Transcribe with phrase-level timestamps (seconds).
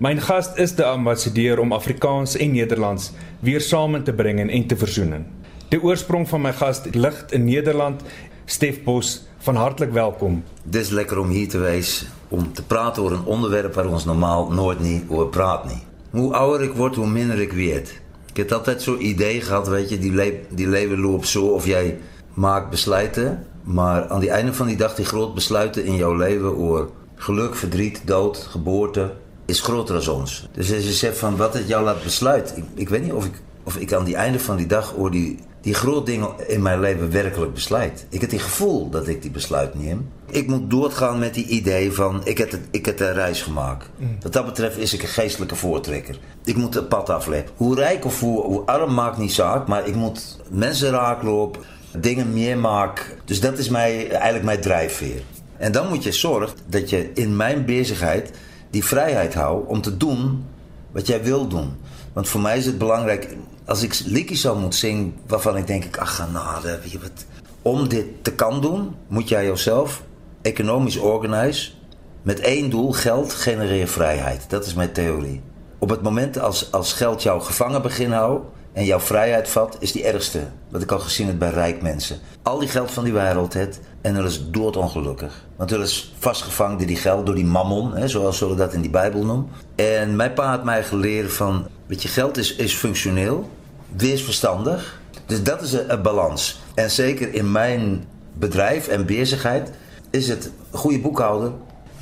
[0.00, 3.10] My gas is die ambassadeur om Afrikaans en Nederlands
[3.44, 5.26] weer saam te bring en te versoen.
[5.68, 8.00] Die oorsprong van my gas lig in Nederland.
[8.44, 10.38] Stef Bos, van hartlik welkom.
[10.64, 14.50] Dis lekker om hier te wees om te praten oor een onderwerp waar ons normaal
[14.50, 15.84] nooit niet over praat niet.
[16.10, 18.00] Hoe ouder ik word, hoe minder ik weet.
[18.30, 21.66] Ik heb altijd zo'n idee gehad, weet je, die, le die leven loopt zo of
[21.66, 21.98] jij
[22.34, 23.46] maakt besluiten.
[23.64, 27.54] Maar aan die einde van die dag, die groot besluiten in jouw leven over geluk,
[27.54, 29.12] verdriet, dood, geboorte,
[29.50, 30.48] is groter dan ons.
[30.52, 33.24] Dus als je zegt van wat het jou laat besluiten, ik, ik weet niet of
[33.24, 36.62] ik, of ik aan die einde van die dag over die die groot dingen in
[36.62, 38.06] mijn leven werkelijk besluit.
[38.08, 40.08] Ik heb het gevoel dat ik die besluit neem.
[40.30, 43.90] Ik moet doorgaan met die idee van ik heb, het, ik heb een reis gemaakt.
[43.96, 44.16] Mm.
[44.22, 46.18] Wat dat betreft is ik een geestelijke voortrekker.
[46.44, 47.50] Ik moet het pad afleggen.
[47.56, 51.62] Hoe rijk of hoe, hoe arm maakt niet zaak, maar ik moet mensen raaklopen,
[51.98, 53.04] dingen meer maken.
[53.24, 55.22] Dus dat is mij, eigenlijk mijn drijfveer.
[55.56, 58.30] En dan moet je zorgen dat je in mijn bezigheid
[58.70, 60.44] die vrijheid houdt om te doen
[60.90, 61.76] wat jij wil doen.
[62.12, 65.96] Want voor mij is het belangrijk, als ik liedjes zou moeten zingen waarvan ik denk,
[65.96, 67.24] ach genade, wie wat.
[67.62, 70.02] Om dit te kan doen, moet jij jezelf
[70.42, 71.78] economisch organiseren
[72.22, 74.50] met één doel, geld genereer vrijheid.
[74.50, 75.42] Dat is mijn theorie.
[75.78, 79.92] Op het moment als, als geld jou gevangen begint houden en jouw vrijheid vat, is
[79.92, 80.40] die ergste.
[80.68, 82.18] Wat ik al gezien heb bij rijk mensen.
[82.42, 85.44] Al die geld van die wereld het en dat is doodongelukkig.
[85.56, 88.80] Want dat is vastgevangen door die geld, door die mammon, hè, zoals we dat in
[88.80, 89.48] die Bijbel noemen.
[89.74, 93.50] En mijn pa had mij geleerd van, weet je, geld is, is functioneel,
[93.96, 95.00] wees verstandig.
[95.26, 96.60] Dus dat is een, balans.
[96.74, 99.70] En zeker in mijn bedrijf en bezigheid
[100.10, 101.54] is het goede boekhouden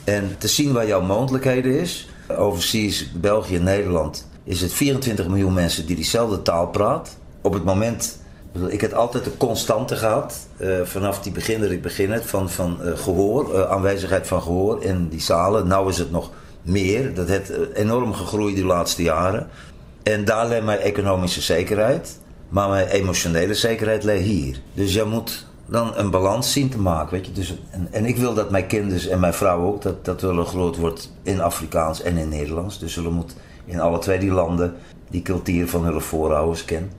[0.05, 2.09] en te zien waar jouw mogelijkheden is.
[2.37, 7.13] Overseas, België, Nederland is het 24 miljoen mensen die diezelfde taal praten.
[7.41, 8.19] Op het moment,
[8.69, 12.79] ik heb altijd een constante gehad, uh, vanaf die begin dat ik begin van, van
[12.83, 15.67] uh, gehoor, uh, aanwezigheid van gehoor in die zalen.
[15.67, 16.31] Nou is het nog
[16.63, 19.49] meer, dat heeft enorm gegroeid de laatste jaren.
[20.03, 22.19] En daar ligt mijn economische zekerheid,
[22.49, 24.61] maar mijn emotionele zekerheid ligt hier.
[24.75, 27.11] Dus je moet dan een balans zien te maken.
[27.11, 27.33] Weet je?
[27.33, 30.47] Dus, en, en ik wil dat mijn kinderen en mijn vrouw ook, dat, dat willen
[30.47, 32.79] groot wordt in Afrikaans en in Nederlands.
[32.79, 33.35] Dus zullen moet
[33.69, 34.75] in alle twee die landen
[35.11, 36.91] die cultuur van hun voorouders kennen.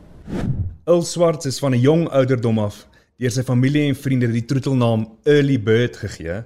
[0.89, 2.87] Ul Swarts is van 'n jong ouderdom af
[3.17, 6.43] deur sy familie en vriende die troetelnaam Early Bird gegee.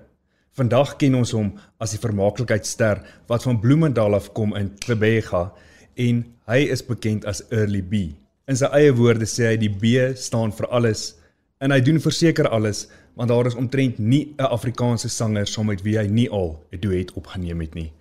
[0.54, 5.54] Vandag ken ons hom as die vermaaklikheidster wat van Bloemendal af kom in Klebega
[5.96, 7.94] en hy is bekend as Early B.
[8.48, 11.16] In sy eie woorde sê hy die B staan vir alles
[11.60, 15.82] en hy doen verseker alles want daar is omtrent nie 'n Afrikaanse sanger saam met
[15.84, 17.92] wie hy nie al 'n duet opgeneem het nie.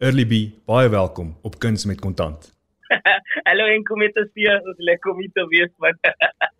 [0.00, 2.46] Early B, baie welkom op Kuns met Kontant.
[3.48, 5.98] Hallo en kom met ons hier, ons lekker om te wees man.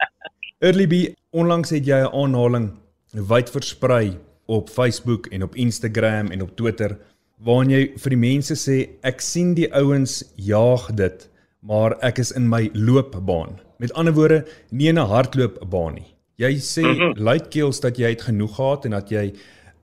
[0.69, 0.99] Early B,
[1.33, 2.67] onlangs het jy 'n aanhaling
[3.31, 6.99] wyd versprei op Facebook en op Instagram en op Twitter
[7.41, 11.25] waarin jy vir die mense sê ek sien die ouens jaag dit,
[11.65, 13.57] maar ek is in my loopbaan.
[13.79, 16.13] Met ander woorde, nie 'n hardloopbaan nie.
[16.37, 17.17] Jy sê mm -hmm.
[17.17, 19.33] luidkeels dat jy het genoeg gehad en dat jy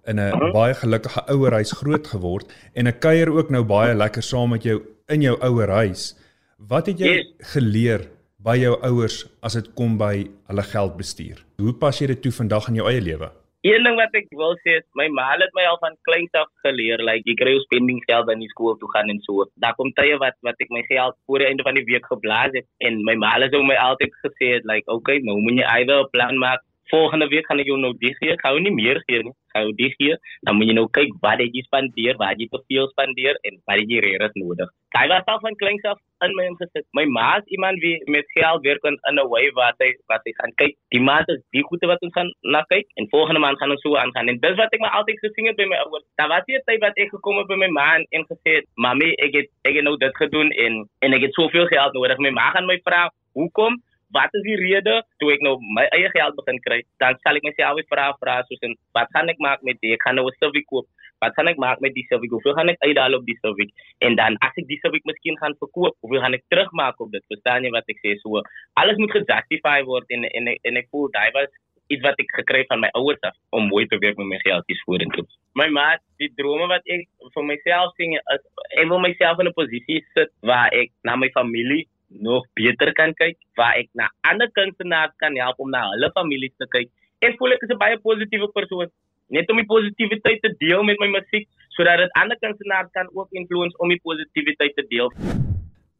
[0.07, 0.51] in 'n uh -huh.
[0.53, 4.63] baie gelukkige ouer huis groot geword en ek kuier ook nou baie lekker saam met
[4.63, 6.15] jou in jou ouer huis.
[6.57, 7.27] Wat het jy yes.
[7.53, 8.07] geleer
[8.37, 11.43] by jou ouers as dit kom by hulle geldbestuur?
[11.57, 13.31] Hoe pas jy dit toe vandag in jou eie lewe?
[13.65, 16.47] Een ding wat ek wil sê is my ma het my al van kleins af
[16.63, 19.47] geleer, like jy kry jou spending geld in die skool toe gaan en so.
[19.63, 22.53] Daar kom tye wat wat ek my geld voor die einde van die week geblaas
[22.53, 25.99] het en my ma het my altyd gesê het like, "Okay, nou moet jy either
[26.05, 28.33] 'n plan maak volgende week gaan ek jou nou die gee.
[28.33, 29.33] Ek hou nie meer gee nie.
[29.51, 30.17] Ek hou die gee.
[30.47, 33.81] Dan moet jy nou kyk wat jy spandeer, wat jy te veel spandeer en wat
[33.83, 34.71] jy regtig nodig.
[34.95, 36.85] Kyk wat af van kleins af in my ingesit.
[36.97, 40.33] My ma is iemand wie met geld werk in 'n way wat hy wat hy
[40.39, 40.77] gaan kyk.
[40.95, 43.81] Die maand is die goede wat ons gaan na kyk en volgende maand gaan ons
[43.81, 44.29] so aangaan.
[44.29, 46.05] En dis wat ek my altyd gesien het by my ouers.
[46.15, 49.13] Daar was hier tyd wat ek gekom het by my ma en gesê het, "Mami,
[49.25, 52.29] ek het ek het nou dit gedoen en en ek het soveel geld nodig." My
[52.29, 53.81] ma gaan my vra, "Hoekom?"
[54.15, 56.79] Wat is die rede toe ek nou my eie geld begin kry?
[57.03, 59.93] Dan sal ek myself vra vra soos en wat gaan ek maak met dit?
[59.97, 60.87] Ek gaan nou 'n Civic koop.
[61.19, 62.29] Wat gaan ek maak met die Civic?
[62.29, 63.69] Hoeveel gaan ek uithaal op die Civic?
[64.05, 67.23] En dan as ek die Civic miskien gaan verkoop, hoeveel gaan ek terugmaak op dit?
[67.27, 68.15] Verstaan jy wat ek sê?
[68.21, 68.41] So
[68.75, 71.49] alles moet gejustify word en en en ek voel daai was
[71.89, 74.83] iets wat ek gekry van my ouers af om mooi te werk met my geldjies
[74.85, 75.25] vorentoe.
[75.55, 78.43] My maat, die drome wat ek vir myself sien is
[78.75, 83.13] ek wil myself in 'n posisie sit waar ek na my familie nog beter kan
[83.13, 86.89] kyk, waar ek na ander kunstenaars kan help om na hulle families te kyk.
[87.21, 88.87] Ek voel ek is 'n baie positiewe persoon,
[89.29, 93.29] net om die positiwiteit te deel met my musiek sodat dit ander kunstenaars kan ook
[93.31, 95.11] influence om die positiwiteit te deel.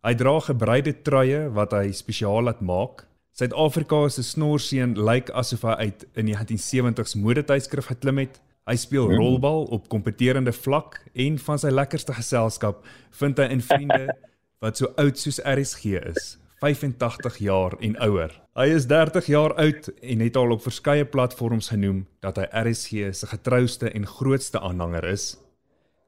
[0.04, 3.06] Hy dra gebreide truie wat hy spesiaal laat maak.
[3.38, 8.40] Suid-Afrika se snorseun lyk asof hy uit in die 1970s modetydskrif geklim het.
[8.68, 9.20] Hy speel hmm.
[9.20, 12.82] rolbal op kompeterende vlak en van sy lekkerste geselskap
[13.20, 14.08] vind hy in vriende
[14.64, 18.32] wat so oud soos RSG is, 85 jaar en ouer.
[18.58, 23.12] Hy is 30 jaar oud en het al op verskeie platforms genoem dat hy RSG
[23.14, 25.36] se getrouste en grootste aanhanger is.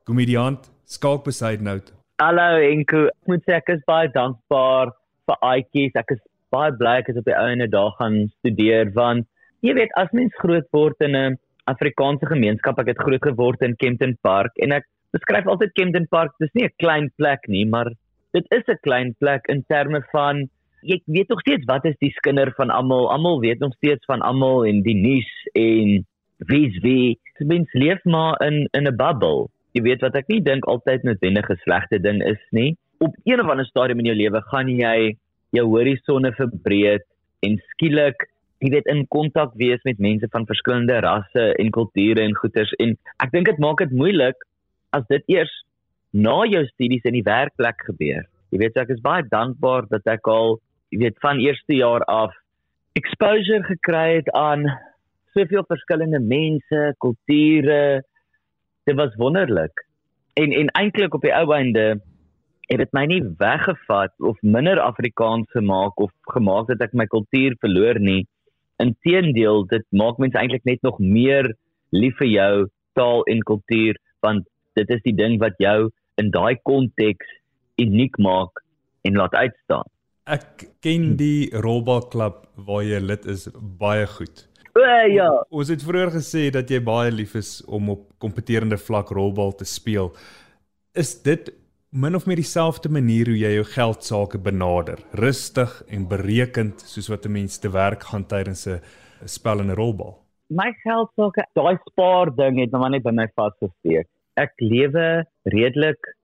[0.10, 1.94] Komediant Skalk Besaidnout.
[2.18, 4.96] Hallo Enko, ek moet sê ek is baie dankbaar
[5.30, 5.94] vir Aitjies.
[5.94, 9.30] Ek is baie bly ek het op die ouene dag gaan studeer want
[9.62, 11.38] jy weet as mens groot word in 'n
[11.70, 12.80] Afrikaanse gemeenskap.
[12.82, 16.34] Ek het groot geword in Kempton Park en ek beskryf altyd Kempton Park.
[16.40, 17.94] Dis nie 'n klein plek nie, maar
[18.32, 20.50] dit is 'n klein plek in terme van
[20.82, 23.12] jy weet nog steeds wat is die skinder van almal.
[23.12, 26.06] Almal weet nog steeds van almal en die nuus en
[26.38, 27.20] wie's wie.
[27.38, 29.48] Dit mens leef maar in in 'n bubble.
[29.72, 32.78] Jy weet wat ek nie dink altyd noodwendig 'n slegte ding is nie.
[32.98, 35.16] Op een of ander stadium in jou lewe gaan jy
[35.52, 37.04] jou horisonne verbreek
[37.40, 38.28] en skielik
[38.60, 42.98] jy weet in kontak wees met mense van verskillende rasse en kulture en goeters en
[43.24, 44.36] ek dink dit maak dit moeilik
[44.92, 45.54] as dit eers
[46.12, 48.26] na jou studies in die werkplek gebeur.
[48.50, 50.58] Jy weet ek is baie dankbaar dat ek al
[50.90, 52.34] jy weet van eerste jaar af
[52.98, 54.66] exposure gekry het aan
[55.38, 58.02] soveel verskillende mense, kulture.
[58.90, 59.86] Dit was wonderlik.
[60.34, 62.00] En en eintlik op die ou einde
[62.70, 67.56] het dit my nie weggevat of minder Afrikaans gemaak of gemaak dat ek my kultuur
[67.64, 68.28] verloor nie.
[68.82, 71.54] Inteendeel, dit maak mense eintlik net nog meer
[71.92, 72.54] lief vir jou
[72.98, 74.46] taal en kultuur want
[74.78, 75.90] dit is die ding wat jou
[76.20, 77.26] in daai konteks
[77.82, 78.64] uniek maak
[79.08, 79.88] en laat uitstaan.
[80.30, 83.48] Ek ken die Rolbal klub waar jy lid is
[83.80, 84.46] baie goed.
[84.78, 85.30] O ja.
[85.50, 89.66] Ons het vroeër gesê dat jy baie lief is om op kompeterende vlak rolbal te
[89.66, 90.12] speel.
[90.94, 91.50] Is dit
[91.90, 97.10] min of meer dieselfde manier hoe jy jou geld sake benader, rustig en berekend soos
[97.10, 98.82] wat 'n mens te werk gaan tydens 'n
[99.26, 100.20] spel in 'n rolbal.
[100.50, 104.08] My geld sake, daai spaar ding het nou net by my vasgesteek.
[104.40, 106.16] Ek lewe redelik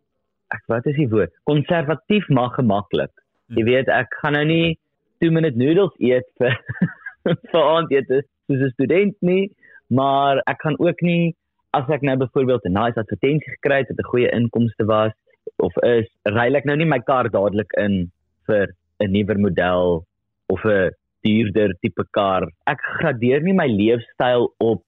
[0.53, 1.33] ek wat is die woord?
[1.49, 3.11] Konservatief maar gemaklik.
[3.51, 3.69] Jy hmm.
[3.69, 4.77] weet, ek gaan nou nie
[5.23, 6.55] 2 minute noodles eet vir
[7.51, 9.49] vir aandete soos 'n student nie,
[9.89, 11.33] maar ek kan ook nie
[11.75, 15.13] as ek nou byvoorbeeld 'n nice advertensie gekry het wat 'n goeie inkomste was,
[15.59, 18.11] of is ruil ek nou nie my kar dadelik in
[18.47, 18.67] vir
[19.03, 20.05] 'n nuwer model
[20.53, 20.91] of 'n
[21.25, 22.47] duurder tipe kar.
[22.67, 24.83] Ek gradeer nie my leefstyl op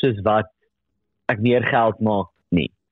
[0.00, 0.48] soos wat
[1.28, 2.31] ek meer geld maak.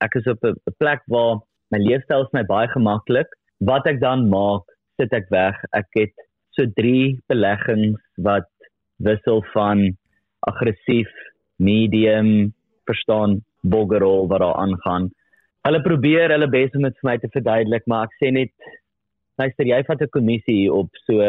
[0.01, 3.29] Ek is op 'n plek waar my leefstyl is my baie gemaklik.
[3.59, 4.63] Wat ek dan maak,
[4.97, 5.55] sit ek weg.
[5.73, 6.13] Ek het
[6.51, 8.49] so 3 beleggings wat
[8.97, 9.97] wissel van
[10.39, 11.09] aggressief,
[11.57, 12.53] medium,
[12.85, 15.11] verstaan, boggerol wat daar aangaan
[15.67, 18.53] hulle probeer hulle bes om dit vir my te verduidelik, maar ek sê net
[19.41, 21.21] luister, jy vat 'n kommissie op, so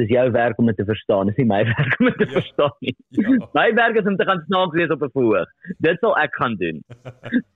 [0.00, 2.34] dis jou werk om dit te verstaan, dis nie my werk om dit te ja.
[2.38, 2.94] verstaan nie.
[3.18, 3.36] Ja.
[3.58, 5.52] My werk is om te gaan snaaks wees op 'n verhoog.
[5.78, 6.82] Dit sal ek gaan doen.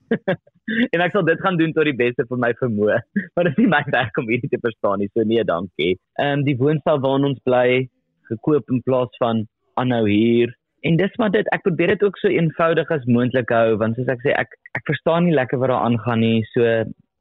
[0.94, 3.00] en ek sal dit gaan doen tot die beste van my vermoë.
[3.34, 5.96] Maar dit is nie my werk om hierdie te verstaan nie, so nee, dankie.
[6.20, 7.88] Ehm um, die woonstel waar ons bly
[8.30, 12.28] gekoop in plaas van aanhou hier En dis maar dit ek probeer dit ook so
[12.28, 15.84] eenvoudig as moontlik hou want soos ek sê ek ek verstaan nie lekker wat daar
[15.84, 16.40] aangaan nie.
[16.54, 16.64] So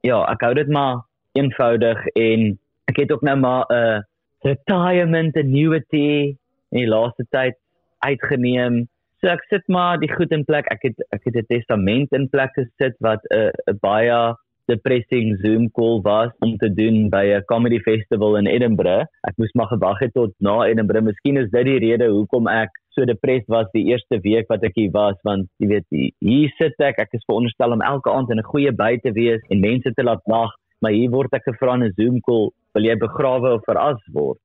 [0.07, 1.01] ja, ek hou dit maar
[1.39, 2.53] eenvoudig en
[2.91, 3.99] ek het ook nou maar 'n uh,
[4.45, 6.35] retirement annuity
[6.71, 7.57] in die laaste tyd
[8.05, 8.85] uitgeneem.
[9.19, 10.69] So ek sit maar die goed in plek.
[10.71, 14.35] Ek het ek het 'n testament in plek gesit wat 'n uh, baie
[14.69, 19.05] depressing Zoom call was om te doen by 'n comedy festival in Edinburgh.
[19.27, 21.03] Ek moes maar gewag het tot na Edinburgh.
[21.03, 24.75] Miskien is dit die rede hoekom ek so depressed was die eerste week wat ek
[24.75, 25.87] hier was want jy weet
[26.19, 29.41] hier sit ek ek is veronderstel om elke aand in 'n goeie by te wees
[29.49, 32.87] en mense te laat lag maar hier word ek gevra in 'n Zoom call wil
[32.89, 34.39] jy begrawe of veras word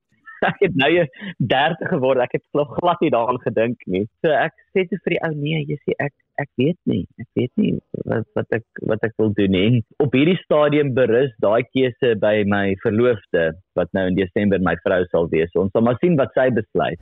[0.50, 0.91] ek het nou
[1.38, 2.45] 30 geword ek het
[2.81, 5.99] glad nie daaraan gedink nie so ek sê te vir die ou nee jy sê
[5.99, 7.03] ek ek weet nie.
[7.21, 7.73] Ek weet nie
[8.11, 9.83] wat wat ek wat ek wil doen nie.
[10.03, 13.47] Op hierdie stadium berus daai keuse by my verloofde
[13.79, 15.53] wat nou in Desember my vrou sal wees.
[15.61, 16.99] Ons sal maar sien wat sy besluit.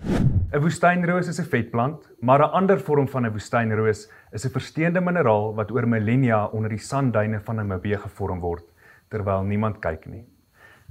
[0.52, 5.00] 'n Woestynroos is 'n vetplant, maar 'n ander vorm van 'n woestynroos is 'n versteende
[5.00, 8.71] mineraal wat oor millennia onder die sandduine van Namibië gevorm word
[9.12, 10.24] terwyl niemand kyk nie.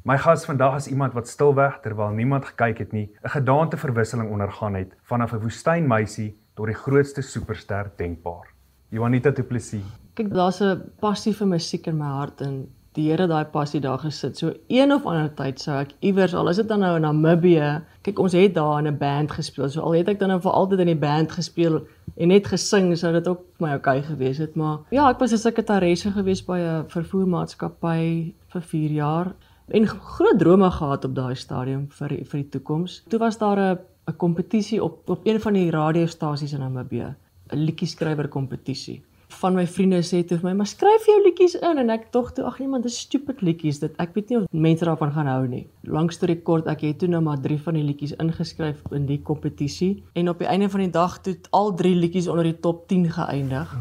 [0.05, 4.73] My gas vandag is iemand wat stilweg terwyl niemand gekyk het nie, 'n gedaanteverwisseling ondergaan
[4.75, 8.47] het vanaf 'n woestynmeisie tot die grootste superster denkbaar.
[8.89, 9.85] Juanita Du Plessis.
[10.13, 12.67] Kyk, daar's 'n passie vir musiek in my hart en
[12.97, 14.37] die Here daai passie daar gesit.
[14.37, 17.69] So een of ander tyd sou ek iewers al is dit dan nou in Namibië.
[18.03, 19.69] Kyk, ons het daar in 'n band gespeel.
[19.69, 21.81] So al het ek dan nou vir altyd in die band gespeel
[22.17, 25.37] en net gesing, sou dit ook my oukei gewees het, maar ja, ek was 'n
[25.37, 29.35] sekretaresse gewees by 'n vervoermaatskappy vir 4 jaar
[29.67, 33.03] en groot drome gehad op daai stadium vir vir die toekoms.
[33.09, 37.15] Toe was daar 'n 'n kompetisie op op een van die radiostasies in Namibië.
[37.51, 39.01] 'n liedjie-skrywer kompetisie.
[39.31, 42.31] Van my vriende sê toe vir my, "Maar skryf jou liedjies in." En ek dog
[42.33, 43.79] toe, "Ag nee man, dis stupid liedjies.
[43.79, 46.99] Dit ek weet nie of mense daarvan gaan hou nie." Lank storie kort, ek het
[46.99, 50.69] toe nou maar 3 van die liedjies ingeskryf in die kompetisie en op die einde
[50.69, 53.77] van die dag toe het al 3 liedjies onder die top 10 geëindig.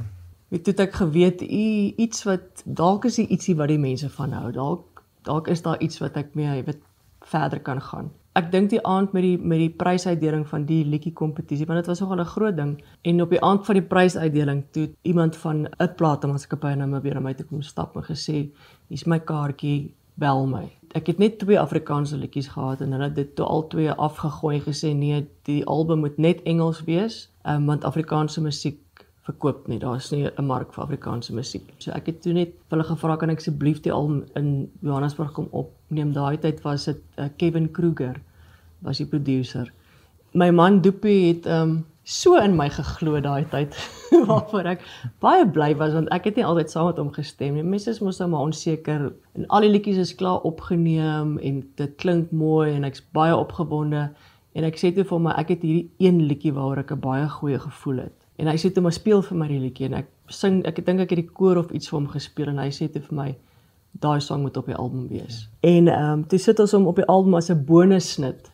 [0.48, 4.52] Weet toe ek geweet u iets wat dalk is ietsie wat die mense van hou.
[4.52, 6.82] Dalk dalk is daar iets wat ek mee weet
[7.20, 11.12] verder kan gaan ek dink die aand met die met die prysuitdeling van die liedjie
[11.12, 12.72] kompetisie want dit was nogal 'n groot ding
[13.02, 17.14] en op die aand van die prysuitdeling toe iemand van 'n platenmaatskappy na my weer
[17.14, 18.50] na my toe kom stap en gesê
[18.88, 23.14] hier's my kaartjie bel my ek het net twee Afrikaanse liedjies gehad en hulle het
[23.14, 27.84] dit toe al twee afgegooi gesê nee die album moet net Engels wees um, want
[27.84, 28.78] Afrikaanse musiek
[29.30, 29.78] verkoop nie.
[29.78, 31.72] Daar's nie 'n mark vir Afrikaanse musiek.
[31.78, 35.48] So ek het toe net hulle gevra kan ek asseblief die album in Johannesburg kom
[35.90, 36.14] opneem.
[36.14, 38.20] Daai tyd was dit uh, Kevin Kruger
[38.82, 39.70] was die producer.
[40.32, 43.74] My man Doopie het um so in my geglo daai tyd
[44.28, 44.80] waarvoor ek
[45.22, 47.66] baie bly was want ek het nie altyd saam met hom gestem nie.
[47.66, 51.92] Mense is mos nou maar onseker en al die liedjies is klaar opgeneem en dit
[52.00, 54.08] klink mooi en ek's baie opgewonde
[54.54, 57.28] en ek sê toe vir my ek het hierdie een liedjie waaroor ek 'n baie
[57.28, 58.16] goeie gevoel het.
[58.38, 61.04] En hy sê toe maar speel vir my die liedjie en ek sing ek dink
[61.04, 63.30] ek het die koor of iets vir hom gespeel en hy sê toe vir my
[63.90, 65.48] daai sang moet op die album wees.
[65.60, 65.70] Ja.
[65.70, 68.50] En ehm um, toe sit ons hom op die album as 'n bonussnit.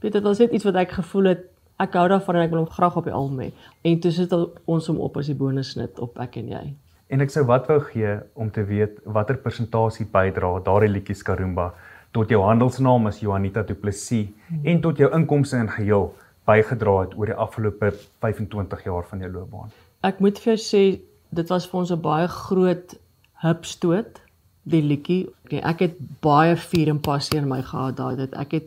[0.00, 2.58] Weet dit was net iets wat ek gevoel het ek hou daarvan en ek wil
[2.58, 3.52] hom graag op die album hê.
[3.82, 6.74] En toe sit ons hom op as die bonussnit op ek en jy.
[7.08, 11.72] En ek sou wat wou gee om te weet watter persentasie bydra daardie liedjie Skarumba
[12.12, 14.64] tot jou handelsnaam as Juanita Du Plessis hmm.
[14.64, 16.10] en tot jou inkomste in geheel
[16.48, 17.92] bygedra het oor die afgelope
[18.24, 19.72] 25 jaar van jou loopbaan?
[20.04, 20.82] Ek moet vir jou sê
[21.30, 22.94] dit was vir ons 'n baie groot
[23.44, 24.20] hupstoot
[24.62, 25.28] die liedjie.
[25.44, 28.66] Okay, ek het baie vuur en passie in my gehad daai dit ek het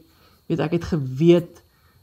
[0.49, 1.61] weet ek het geweet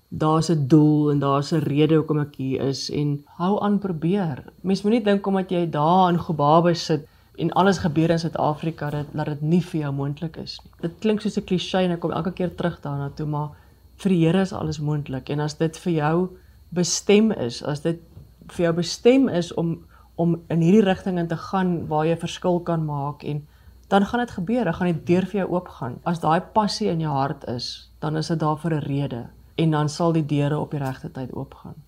[0.09, 4.45] daar's 'n doel en daar's 'n rede hoekom ek hier is en hou aan probeer.
[4.61, 9.07] Mens moenie dink omdat jy daar in Gobabe sit en alles gebeur in Suid-Afrika dat
[9.13, 10.73] dat dit nie vir jou moontlik is nie.
[10.81, 13.51] Dit klink soos 'n klise en ek kom elke keer terug daarna toe maar
[13.97, 16.29] vir die Here is alles moontlik en as dit vir jou
[16.75, 18.01] bestem is, as dit
[18.49, 19.79] vir jou bestem is om
[20.19, 23.47] om in hierdie rigting in te gaan waar jy verskil kan maak en
[23.89, 25.99] dan gaan dit gebeur, dan gaan die deur vir jou oopgaan.
[26.05, 29.71] As daai passie in jou hart is, dan is dit daar vir 'n rede en
[29.71, 31.88] dan sal die deure op die regte tyd oopgaan.